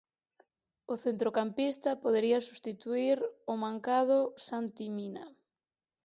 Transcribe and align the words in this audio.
O 0.93 0.95
centrocampista 1.05 1.91
podería 2.03 2.45
substituír 2.47 3.17
o 3.51 3.53
mancado 3.63 4.19
Santi 4.47 4.87
Mina. 4.97 5.25